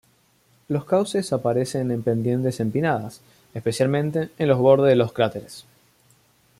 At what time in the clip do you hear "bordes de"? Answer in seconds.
4.57-4.95